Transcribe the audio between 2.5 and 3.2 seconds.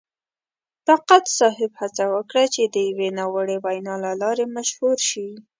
چې د یوې